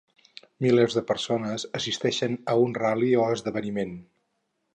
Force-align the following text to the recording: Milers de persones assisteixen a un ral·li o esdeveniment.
Milers 0.65 0.95
de 0.99 1.03
persones 1.11 1.65
assisteixen 1.81 2.39
a 2.55 2.59
un 2.63 2.75
ral·li 2.81 3.11
o 3.27 3.27
esdeveniment. 3.37 3.95